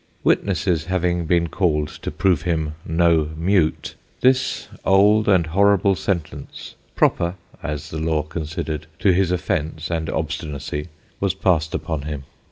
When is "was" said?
11.19-11.35